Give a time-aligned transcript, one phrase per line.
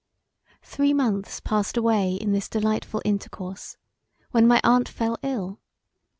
[0.63, 3.77] Three months passed away in this delightful intercourse,
[4.31, 5.59] when my aunt fell ill.